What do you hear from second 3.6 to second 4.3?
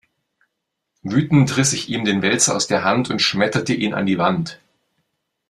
ihn an die